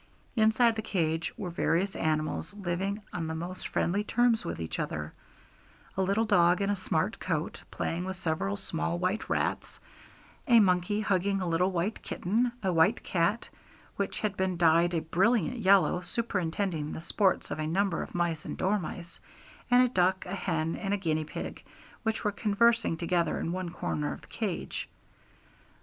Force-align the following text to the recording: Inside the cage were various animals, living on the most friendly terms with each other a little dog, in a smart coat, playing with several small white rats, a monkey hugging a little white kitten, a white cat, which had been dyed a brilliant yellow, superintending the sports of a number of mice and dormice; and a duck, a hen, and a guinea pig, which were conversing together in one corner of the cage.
Inside 0.35 0.75
the 0.77 0.81
cage 0.81 1.31
were 1.37 1.51
various 1.51 1.95
animals, 1.95 2.55
living 2.55 3.03
on 3.13 3.27
the 3.27 3.35
most 3.35 3.67
friendly 3.67 4.03
terms 4.03 4.43
with 4.43 4.59
each 4.59 4.79
other 4.79 5.13
a 5.95 6.01
little 6.01 6.25
dog, 6.25 6.59
in 6.59 6.71
a 6.71 6.75
smart 6.75 7.19
coat, 7.19 7.61
playing 7.69 8.05
with 8.05 8.15
several 8.17 8.57
small 8.57 8.97
white 8.97 9.29
rats, 9.29 9.79
a 10.47 10.59
monkey 10.59 11.01
hugging 11.01 11.39
a 11.39 11.47
little 11.47 11.69
white 11.71 12.01
kitten, 12.01 12.51
a 12.63 12.73
white 12.73 13.03
cat, 13.03 13.49
which 13.95 14.21
had 14.21 14.35
been 14.35 14.57
dyed 14.57 14.95
a 14.95 15.01
brilliant 15.01 15.59
yellow, 15.59 16.01
superintending 16.01 16.93
the 16.93 17.01
sports 17.01 17.51
of 17.51 17.59
a 17.59 17.67
number 17.67 18.01
of 18.01 18.15
mice 18.15 18.43
and 18.43 18.57
dormice; 18.57 19.21
and 19.69 19.83
a 19.83 19.89
duck, 19.93 20.25
a 20.25 20.33
hen, 20.33 20.75
and 20.77 20.95
a 20.95 20.97
guinea 20.97 21.25
pig, 21.25 21.63
which 22.01 22.23
were 22.23 22.31
conversing 22.31 22.97
together 22.97 23.39
in 23.39 23.51
one 23.51 23.69
corner 23.69 24.13
of 24.13 24.21
the 24.21 24.27
cage. 24.29 24.89